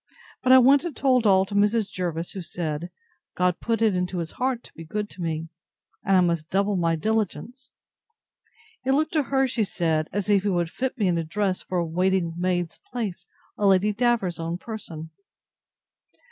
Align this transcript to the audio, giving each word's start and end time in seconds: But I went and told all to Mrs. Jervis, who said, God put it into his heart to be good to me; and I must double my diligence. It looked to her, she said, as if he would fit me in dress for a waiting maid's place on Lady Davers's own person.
But 0.41 0.51
I 0.51 0.57
went 0.57 0.83
and 0.83 0.95
told 0.95 1.27
all 1.27 1.45
to 1.45 1.53
Mrs. 1.53 1.91
Jervis, 1.91 2.31
who 2.31 2.41
said, 2.41 2.89
God 3.35 3.59
put 3.59 3.83
it 3.83 3.95
into 3.95 4.17
his 4.17 4.31
heart 4.31 4.63
to 4.63 4.73
be 4.73 4.83
good 4.83 5.11
to 5.11 5.21
me; 5.21 5.49
and 6.03 6.17
I 6.17 6.21
must 6.21 6.49
double 6.49 6.75
my 6.75 6.95
diligence. 6.95 7.69
It 8.83 8.93
looked 8.93 9.13
to 9.13 9.21
her, 9.29 9.47
she 9.47 9.63
said, 9.63 10.09
as 10.11 10.27
if 10.27 10.41
he 10.41 10.49
would 10.49 10.71
fit 10.71 10.97
me 10.97 11.07
in 11.07 11.23
dress 11.27 11.61
for 11.61 11.77
a 11.77 11.85
waiting 11.85 12.33
maid's 12.35 12.79
place 12.91 13.27
on 13.59 13.69
Lady 13.69 13.93
Davers's 13.93 14.39
own 14.39 14.57
person. 14.57 15.11